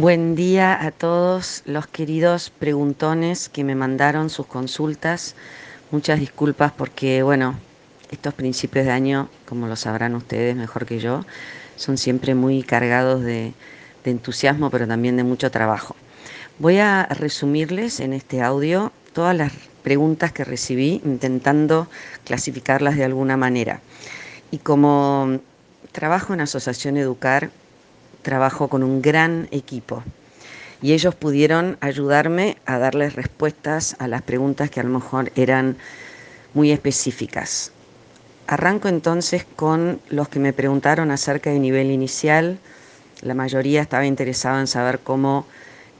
[0.00, 5.36] Buen día a todos los queridos preguntones que me mandaron sus consultas.
[5.92, 7.54] Muchas disculpas porque, bueno,
[8.10, 11.24] estos principios de año, como lo sabrán ustedes mejor que yo,
[11.76, 13.54] son siempre muy cargados de,
[14.04, 15.94] entusiasmo, pero también de mucho trabajo.
[16.58, 19.52] Voy a resumirles en este audio todas las
[19.84, 21.86] preguntas que recibí, intentando
[22.24, 23.80] clasificarlas de alguna manera.
[24.50, 25.38] Y como
[25.92, 27.52] trabajo en Asociación Educar,
[28.24, 30.02] trabajo con un gran equipo
[30.84, 35.76] y ellos pudieron ayudarme a darles respuestas a las preguntas que a lo mejor eran
[36.52, 37.72] muy específicas.
[38.46, 42.58] Arranco entonces con los que me preguntaron acerca de nivel inicial.
[43.22, 45.46] La mayoría estaba interesada en saber cómo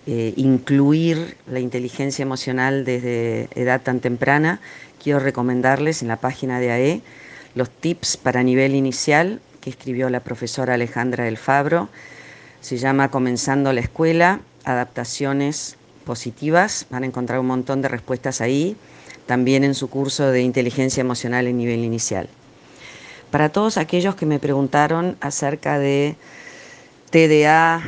[0.07, 4.61] eh, incluir la inteligencia emocional desde edad tan temprana.
[5.03, 7.01] Quiero recomendarles en la página de AE
[7.55, 11.89] los tips para nivel inicial que escribió la profesora Alejandra del Fabro
[12.65, 16.87] se llama Comenzando la Escuela, Adaptaciones Positivas.
[16.89, 18.75] Van a encontrar un montón de respuestas ahí,
[19.27, 22.27] también en su curso de Inteligencia Emocional en nivel inicial.
[23.31, 26.17] Para todos aquellos que me preguntaron acerca de
[27.11, 27.83] TDA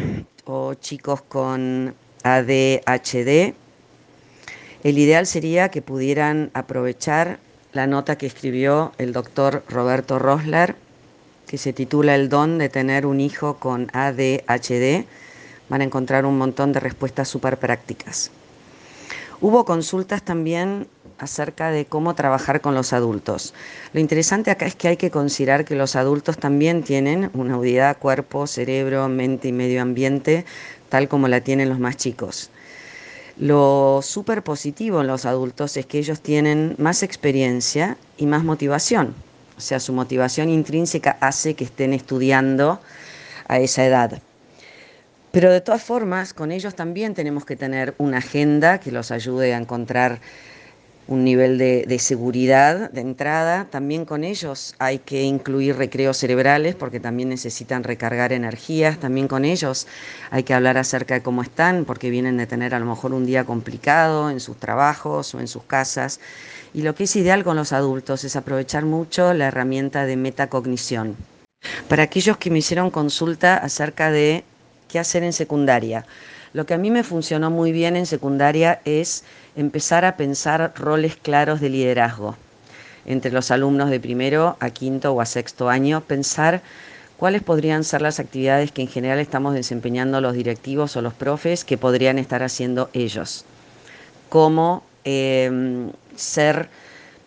[0.45, 3.55] o chicos con ADHD,
[4.85, 7.39] el ideal sería que pudieran aprovechar
[7.73, 10.77] la nota que escribió el doctor Roberto Rosler
[11.47, 15.05] que se titula El don de tener un hijo con ADHD,
[15.69, 18.31] van a encontrar un montón de respuestas súper prácticas.
[19.41, 20.87] Hubo consultas también
[21.19, 23.55] acerca de cómo trabajar con los adultos.
[23.93, 27.99] Lo interesante acá es que hay que considerar que los adultos también tienen una unidad
[27.99, 30.45] cuerpo, cerebro, mente y medio ambiente,
[30.89, 32.51] tal como la tienen los más chicos.
[33.39, 39.15] Lo súper positivo en los adultos es que ellos tienen más experiencia y más motivación.
[39.57, 42.81] O sea, su motivación intrínseca hace que estén estudiando
[43.49, 44.21] a esa edad.
[45.33, 49.55] Pero de todas formas, con ellos también tenemos que tener una agenda que los ayude
[49.55, 50.21] a encontrar
[51.09, 53.67] un nivel de, seguridad de entrada.
[53.71, 58.99] También con ellos hay que incluir recreos cerebrales porque también necesitan recargar energías.
[58.99, 59.87] También con ellos
[60.31, 63.27] hay que hablar acerca de cómo están porque vienen de tener a lo mejor un
[63.27, 66.19] día complicado en sus trabajos o en sus casas.
[66.77, 71.17] Y lo que es ideal con los adultos es aprovechar mucho la herramienta de metacognición.
[71.89, 74.45] Para aquellos que me hicieron consulta acerca de
[74.87, 76.05] qué hacer en secundaria,
[76.53, 79.25] lo que a mí me funcionó muy bien en secundaria es
[79.57, 82.37] empezar a pensar roles claros de liderazgo
[83.07, 86.61] entre los alumnos de primero a quinto o a sexto año, pensar
[87.17, 91.65] cuáles podrían ser las actividades que en general estamos desempeñando los directivos o los profes
[91.65, 93.47] que podrían estar haciendo ellos.
[94.29, 96.69] Cómo Em, ser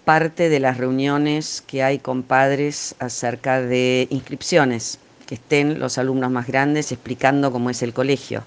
[0.06, 6.32] parte de las reuniones que hay con padres acerca de inscripciones, que estén los alumnos
[6.32, 8.44] más grandes explicando cómo es el colegio,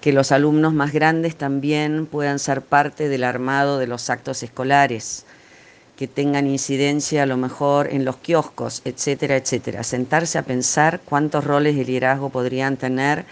[0.00, 5.24] que los alumnos más grandes también puedan ser parte del armado de los actos escolares,
[5.96, 9.82] que tengan incidencia a lo mejor en los kioscos, etcétera, etcétera.
[9.82, 13.24] Sentarse a pensar cuántos roles de liderazgo podrían tener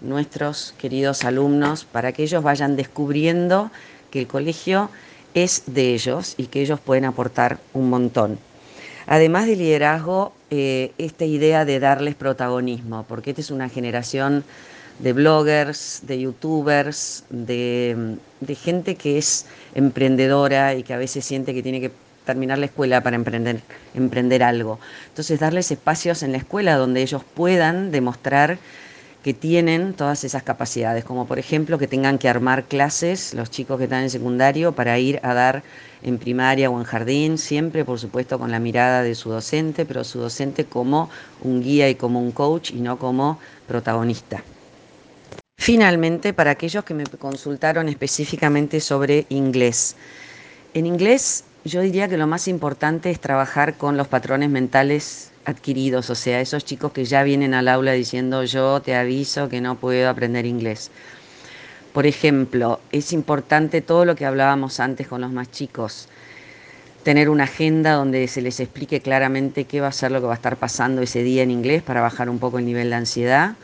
[0.00, 3.70] nuestros queridos alumnos para que ellos vayan descubriendo
[4.10, 4.90] que el colegio
[5.34, 8.38] es de ellos y que ellos pueden aportar un montón.
[9.06, 14.44] Además de liderazgo, eh, esta idea de darles protagonismo, porque esta es una generación
[14.98, 18.16] de bloggers, de youtubers, de,
[18.62, 21.90] gente que es emprendedora y que a veces siente que tiene que
[22.24, 23.60] terminar la escuela para emprender,
[23.94, 24.78] emprender algo.
[25.08, 28.58] Entonces, darles espacios en la escuela donde ellos puedan demostrar
[29.22, 33.78] que tienen todas esas capacidades, como por ejemplo que tengan que armar clases los chicos
[33.78, 35.62] que están en secundario para ir a dar
[36.02, 40.02] en primaria o en jardín, siempre por supuesto con la mirada de su docente, pero
[40.02, 41.08] su docente como
[41.42, 43.38] un guía y como un coach y no como
[43.68, 44.42] protagonista.
[45.56, 49.94] Finalmente, para aquellos que me consultaron específicamente sobre inglés.
[50.74, 56.10] En inglés yo diría que lo más importante es trabajar con los patrones mentales adquiridos,
[56.10, 59.76] o sea, esos chicos que ya vienen al aula diciendo yo te aviso que no
[59.76, 60.90] puedo aprender inglés.
[61.92, 66.08] Por ejemplo, es importante todo lo que hablábamos antes con los más chicos,
[67.02, 70.32] tener una agenda donde se les explique claramente qué va a ser lo que va
[70.32, 73.56] a estar pasando ese día en inglés para bajar un poco el nivel de ansiedad.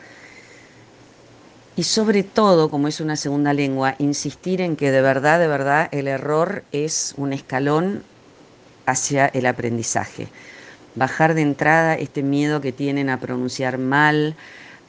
[1.75, 5.87] Y sobre todo, como es una segunda lengua, insistir en que de verdad, de verdad,
[5.91, 8.03] el error es un escalón
[8.85, 10.27] hacia el aprendizaje
[10.99, 14.35] bajar de entrada este miedo que tienen a pronunciar mal,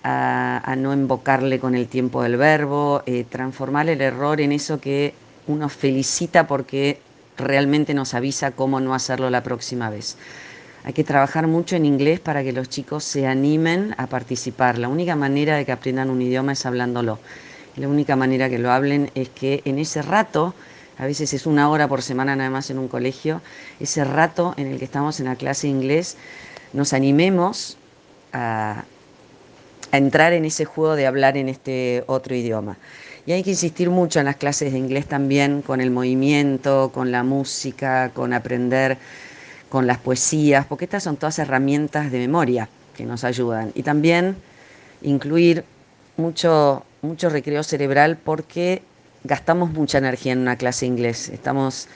[0.03, 5.15] a, no invocarle con el tiempo del verbo, eh, transformar el error en eso que
[5.47, 7.01] uno felicita porque
[7.39, 10.17] realmente nos avisa cómo no hacerlo la próxima vez.
[10.83, 14.79] Hay que trabajar mucho en inglés para que los chicos se animen a participar.
[14.79, 17.19] La única manera de que aprendan un idioma es hablándolo.
[17.77, 20.55] La única manera que lo hablen es que en ese rato,
[21.01, 23.41] a veces es una hora por semana nada más en un colegio,
[23.81, 26.19] ese rato en el que estamos en la clase de inglés,
[26.75, 27.79] nos animemos
[28.35, 28.85] a,
[29.93, 32.77] entrar en ese juego de hablar en este otro idioma.
[33.25, 37.11] Y hay que insistir mucho en las clases de inglés también con el movimiento, con
[37.11, 38.99] la música, con aprender
[39.71, 43.73] con las poesías, porque estas son todas herramientas de memoria que nos ayudan.
[43.75, 44.37] Y también
[45.01, 45.65] incluir
[46.19, 48.83] mucho, mucho recreo cerebral porque
[49.25, 51.29] gastamos mucha energía en una clase inglés.
[51.29, 51.89] Estamos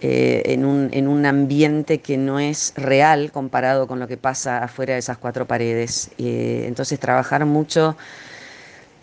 [0.00, 4.62] eh, en, un, en, un, ambiente que no es real comparado con lo que pasa
[4.62, 6.10] afuera de esas cuatro paredes.
[6.18, 7.96] Eh, entonces trabajar mucho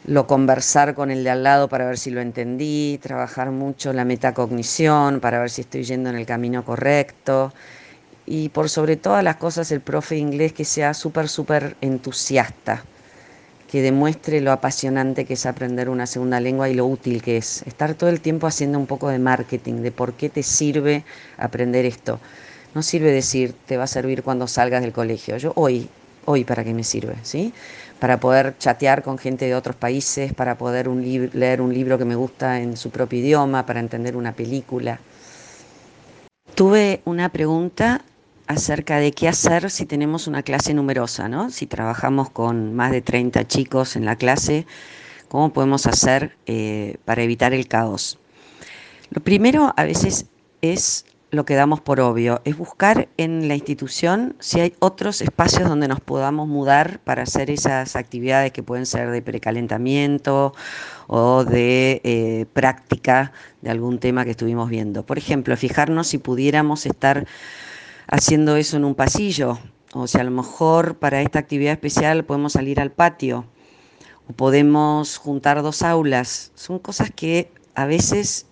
[0.06, 4.06] lo conversar con el de al lado para ver si lo entendí, trabajar mucho la
[4.06, 7.54] metacognición para ver si estoy yendo en el camino correcto
[8.25, 12.84] y por sobre todas las cosas el profe inglés que sea súper, súper entusiasta,
[13.69, 17.62] que demuestre lo apasionante que es aprender una segunda lengua y lo útil que es.
[17.68, 21.06] Estar todo el tiempo haciendo un poco de marketing, de por qué te sirve
[21.38, 22.19] aprender esto.
[22.74, 25.38] No sirve decir, te va a servir cuando salgas del colegio.
[25.38, 25.88] Yo hoy,
[26.25, 27.54] hoy para qué me sirve, ¿sí?
[28.00, 32.15] Para poder chatear con gente de otros países, para poder leer un libro que me
[32.15, 35.00] gusta en su propio idioma, para entender una película.
[36.56, 38.01] Tuve una pregunta
[38.50, 41.51] acerca de qué hacer si tenemos una clase numerosa, ¿no?
[41.51, 44.66] Si trabajamos con más de 30 chicos en la clase,
[45.28, 48.18] ¿cómo podemos hacer eh, para evitar el caos?
[49.12, 50.25] Lo primero a veces
[50.63, 55.69] es lo que damos por obvio, es buscar en la institución si hay otros espacios
[55.69, 60.56] donde nos podamos mudar para hacer esas actividades que pueden ser de precalentamiento
[61.06, 63.31] o de eh, práctica
[63.62, 65.06] de algún tema que estuvimos viendo.
[65.06, 67.28] Por ejemplo, fijarnos si pudiéramos estar
[68.11, 69.59] haciendo eso en un pasillo,
[69.94, 73.45] o si a lo mejor para esta actividad especial podemos salir al patio,
[74.27, 76.51] o podemos juntar dos aulas.
[76.56, 78.47] Son cosas que a veces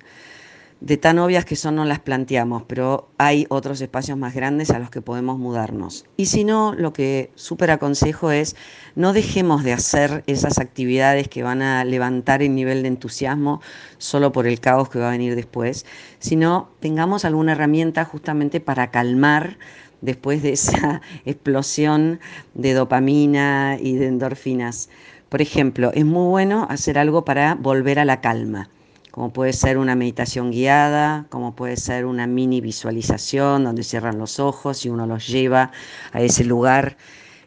[0.79, 4.79] de tan obvias que son no las planteamos, pero hay otros espacios más grandes a
[4.79, 6.05] los que podemos mudarnos.
[6.17, 8.55] Y si no, lo que súper aconsejo es
[8.95, 13.61] no dejemos de hacer esas actividades que van a levantar el nivel de entusiasmo
[13.97, 15.85] solo por el caos que va a venir después,
[16.19, 19.57] sino tengamos alguna herramienta justamente para calmar
[20.01, 22.19] después de esa explosión
[22.53, 24.89] de dopamina y de endorfinas.
[25.29, 28.69] Por ejemplo, es muy bueno hacer algo para volver a la calma
[29.17, 34.39] como puede ser una meditación guiada, como puede ser una mini visualización donde cierran los
[34.39, 35.71] ojos y uno los lleva
[36.11, 36.97] a ese lugar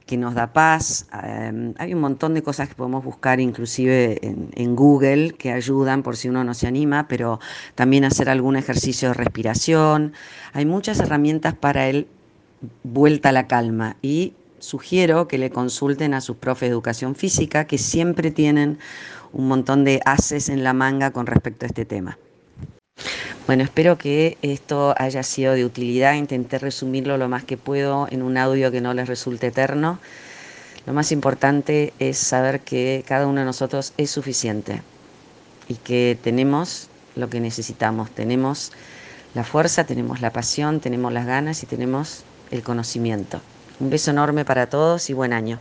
[0.05, 1.06] que nos da paz.
[1.22, 6.17] Em, hay un montón de cosas que podemos buscar inclusive en, Google que ayudan por
[6.17, 7.38] si uno no se anima, pero
[7.76, 10.12] también hacer algún ejercicio de respiración.
[10.52, 12.08] Hay muchas herramientas para el
[12.82, 17.66] vuelta a la calma y sugiero que le consulten a sus profes de educación física
[17.66, 18.78] que siempre tienen
[19.32, 22.18] un montón de haces en la manga con respecto a este tema.
[23.46, 26.14] Bueno, espero que esto haya sido de utilidad.
[26.14, 29.98] Intenté resumirlo lo más que puedo en un audio que no les resulte eterno.
[30.86, 34.82] Lo más importante es saber que cada uno de nosotros es suficiente
[35.68, 38.10] y que tenemos lo que necesitamos.
[38.10, 38.72] Tenemos
[39.34, 43.40] la fuerza, tenemos la pasión, tenemos las ganas y tenemos el conocimiento.
[43.80, 45.58] Un beso enorme para todos y buen año.